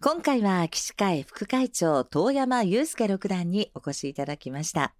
[0.00, 4.94] 今回は騎士会副会長遠山祐介六段にお越しいただきました。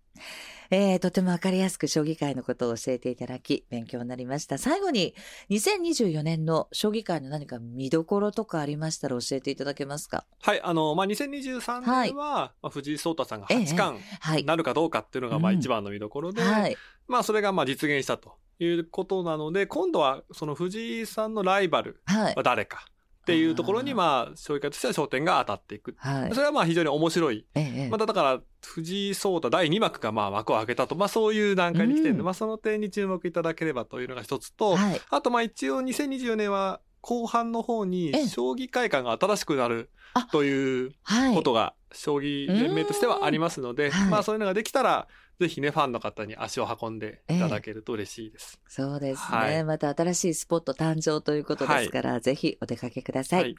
[0.71, 4.59] えー、とてもわかりやすく将棋界のことを教えていただき、勉強になりました。
[4.59, 5.15] 最後に、
[5.51, 10.25] 2024年の将棋界の何か見どころとかありましたら教えていただけますか？
[10.43, 14.45] はい、あの、まあ、2023年は、まあ、藤井聡太さんが八ええ冠はい。
[14.45, 16.77] なるかどうかっていうのが、まあ、うん一番の見どころで、はい。
[17.07, 22.43] まあ、それが、まあ、実現したということなので、今度は、その藤井さんのライバルはいは。
[22.43, 22.85] 誰か
[23.29, 25.95] っていうところに、まあ、将棋界としては焦点が当たっていく。
[25.99, 26.41] はいそ。
[26.41, 27.45] れは、まあ、非常に面白い。
[27.55, 35.01] ええまた、だから、藤井聡太第2幕が、まあ、幕を開けたと、まあ、そういう段階に来てるんで、うんまあ、その点に注目いただければというのが一つと、はい。
[35.11, 41.35] あと、まあ、一応、2024年は、後半の方にええ、将棋会館が新しくなるあというはい。
[41.35, 45.07] ことが将棋連盟としてはありますので、うんはいまあそういうのができたら
[45.39, 48.61] ぜひねファンの方に足を運んでいただけると嬉しいです。
[48.67, 53.43] そうですね、はいまた新しいスポット誕生ということですから、ぜひお出かけください。
[53.43, 53.57] はい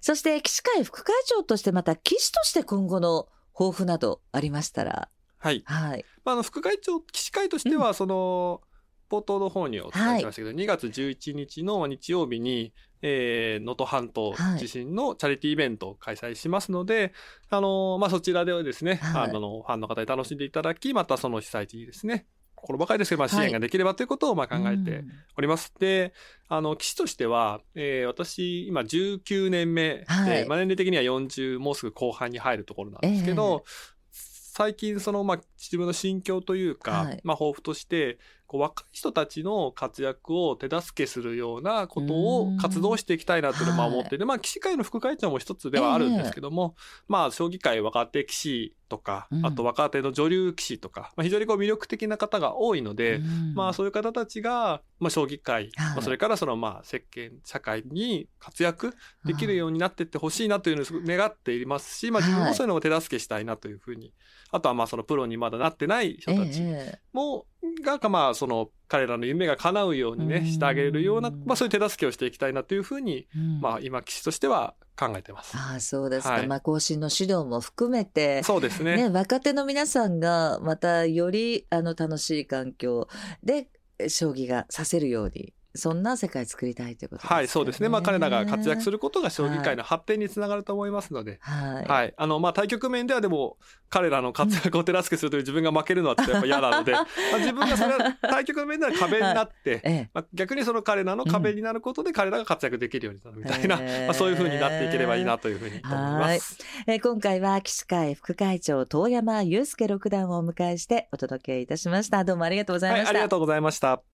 [0.00, 5.08] そして、騎士会副会長としてまた騎士として今後の抱負などありましたら、
[5.38, 5.62] はい。
[5.64, 6.04] はい。
[6.24, 8.60] まああの副会長騎士会としてはその、
[9.10, 17.12] 冒頭の方にお伝えしましたけど、2月11日の日曜日にえー能登半島地震のチャリティーイベントを開催しますので、
[17.50, 19.30] あのまあそちらではですね、はい。
[19.30, 23.46] あのファンの方に楽しんでいただきまたその被災地にですね心ばかりですけど、まあ、支はい。
[23.48, 25.74] 援ができればということをまあ考えてうんおります。
[25.78, 26.14] で、
[26.48, 30.48] あの、騎士としては、えー私、今19年目で、はい。
[30.48, 33.64] まあ、年齢的には40、もうすぐ後半に入るところなんですけど、
[34.10, 37.20] 最近、その、まあ、自分の心境というか、はい。
[37.24, 38.18] まあ、抱負として、
[38.54, 46.76] こう、若い人たちの活躍を手助けするようなことを活動していきたいなというのをまあはい思っていて、まあ、騎士会の副会長も一つではあるんですけども、
[47.08, 49.46] まあ、将棋界若手騎士とかう、ん。
[49.46, 53.54] あと若手の女流騎士とか、まあ、非常にこう魅力的な方が多いので、うん。
[53.54, 55.94] まあそういう方たちが、まあ将棋界、はい。
[55.94, 64.12] まあそれからそのまあ世間、社会に活躍できるようになっていってほしいなというのを願っていますし、まあ自分はいもそういうのを手助けしたいなというふうに、
[64.52, 67.46] あとはまあそのプロにまだなってない人たちええも、
[67.82, 75.56] が、まあその彼らの夢が叶うようにね、うんしてあげるような、まあそういう手助けをしていきたいなというふうに、うんまあ今騎士としては考えてます。
[75.56, 76.34] ああ、そうですか。
[76.34, 78.96] はいまあ、更新の指導も含めて、そうですね。
[78.96, 83.08] ね、若手の皆さんがまたよりあの楽しい環境
[83.42, 83.66] で
[83.98, 87.88] え将棋がさせるようにそんな世界作りたいということですか、はい、そうですね。
[87.88, 88.94] まあ彼らが活躍する。
[88.94, 91.84] ることが将棋界の発展につながると思いますので、はい。
[91.84, 92.14] はい。
[92.16, 93.58] あの、まあ、対局面ではでも、
[93.90, 100.10] 彼らの活躍を手助けするという自分が負けるのはちょっとやっぱ嫌なので、 まあ自分がそれは対局面では壁になって、ええ。
[100.14, 106.58] まあ、逆にその彼らの壁になることで彼らが活躍できるようになるみたいな、まあ、そういう風になっていければいいなというふうに思います。
[106.86, 112.24] えー今回は騎士会副会長遠山祐介六段をお迎えしてお届けいたしました。
[112.24, 113.10] どうもありがとうございはい、ました。
[113.10, 114.13] ありがとうございました。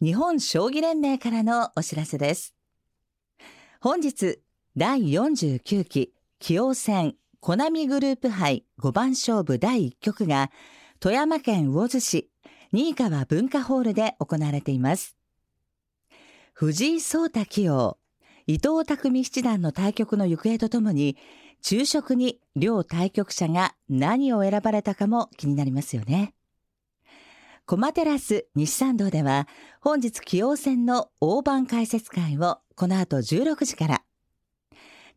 [0.00, 2.54] 日本将棋連盟からのお知らせです。
[3.80, 4.38] 本日、
[4.76, 10.52] 第49期棋王戦コナミグループ杯5番勝負第1局が
[11.00, 12.30] 富山県魚津市
[12.70, 15.16] 新川文化ホールで行われています。
[16.52, 17.98] 藤井聡太棋王、
[18.46, 21.16] 伊藤匠七段の対局の行方とともに、
[21.60, 26.34] 昼食に両対局者が何を選ばれたかも気になりますよね。
[27.68, 29.46] コマテラス西参道では、
[29.82, 34.02] 本日棋王戦の大盤解説会をこの後16時から、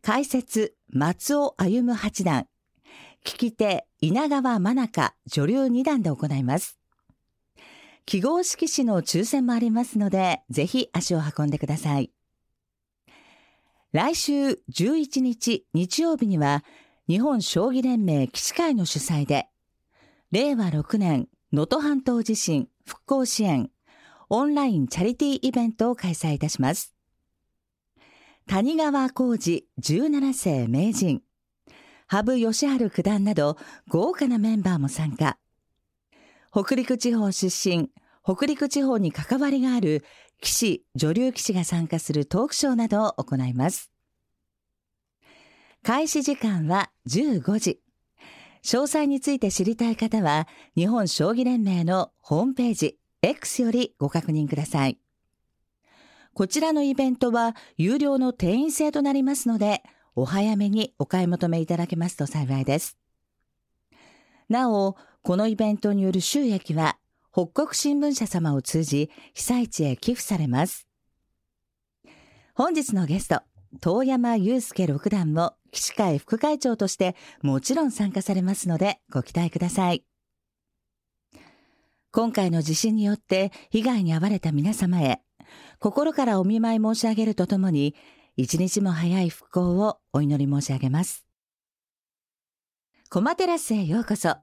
[0.02, 2.46] 解説松尾歩八段、
[3.24, 6.78] 聞き手稲川真中女流二段で行います。
[8.04, 12.10] 記号色紙の抽選もありますので、ぜひ足を運んでください。
[13.92, 16.64] 来週11日日曜日には、
[17.08, 19.48] 日本将棋連盟棋士会の主催で、
[20.32, 23.70] 令和6年能登半島地震復興支援
[24.30, 26.94] オンラインチャリティーイベントを開催いたします。
[28.46, 31.20] 谷川浩二17世名人、
[32.06, 33.58] 羽生善治九段など
[33.88, 35.36] 豪華なメンバーも参加。
[36.50, 37.90] 北陸地方出身、
[38.24, 40.06] 北陸地方に関わりがある
[40.42, 43.90] 棋士、女流棋士が参加するトークショーなどを行います。
[45.82, 47.82] 開始時間は15時。
[48.64, 54.98] 詳細について知りたい方は、日本将棋連盟のホームページ X よりご確認ください。
[56.34, 59.82] こちらのイベントは有料の定員制となりますので、
[60.14, 62.96] お早めにお買い求めいただけますと幸いです。
[64.48, 66.98] なお、このイベントによる収益は、
[67.32, 70.86] 北国新聞社様を通じ、被災地へ寄付されます。
[72.54, 73.40] 本日のゲスト、
[73.80, 80.04] 遠山祐介六段も、士会副会長として、もちろん参加されますので、ご期待ください。
[82.10, 85.22] 今回の地震によって被害に遭われた皆様へ、
[85.78, 87.94] 心からお見舞い申し上げるとともに、
[88.36, 91.26] 一日も早い復興をお祈り申し上げます。
[93.10, 94.36] コマテラスへようこそ。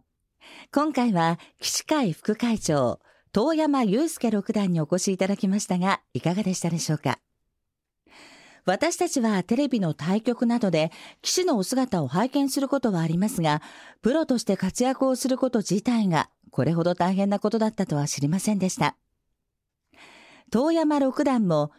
[0.71, 2.99] 今回は、騎士会副会長、
[3.31, 7.19] 遠山祐介六段にお越しいただきましたが、いかがでしたでしょうか？
[8.69, 10.91] 私たちはテレビの対局などで
[11.23, 13.63] 騎士のお姿を拝見することはありますが、
[14.03, 18.95] プロとして活躍をすること自体がこれほど大変なことだったとは知りませんでした。
[20.51, 21.71] 遠山六段も、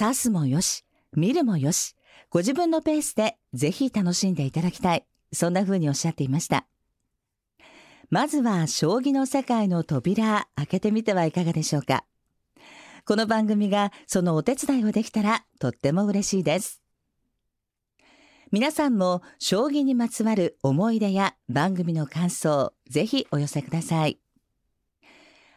[0.00, 1.94] 指すもよし、見るもよし、
[2.28, 5.06] ご自分のペースでぜひ楽しんでいただきたい。
[5.32, 6.66] そんな風におっしゃっていました。
[8.10, 12.04] まずは将棋の世界の扉開けてみてはいかがでしょうか。
[13.06, 16.80] この番組がそのお手伝いをできたらとっても嬉しいです。
[18.50, 24.20] 皆さんも将棋にまつわる思い出や番組の感想、ぜひお寄せください。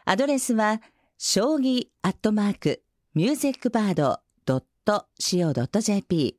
[0.04, 0.82] アドレスは、
[1.16, 2.82] 将棋アットマーク
[3.14, 4.20] ミュージックバード
[5.18, 6.38] .co.jp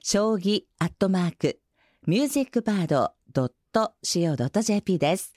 [0.00, 1.60] 将棋アットマーク
[2.06, 3.12] ミュージックバード
[4.04, 5.32] .co.jp です。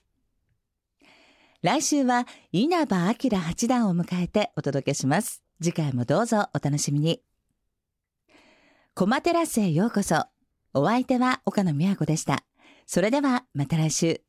[1.64, 5.42] 来週は稲葉明八段を迎えてお届けします。
[5.60, 7.24] 次回もどうぞお楽しみに。
[8.94, 10.26] コマテラスへようこそ。
[10.76, 12.44] お相手は岡野美和子でした。
[12.86, 14.27] それではまた来週。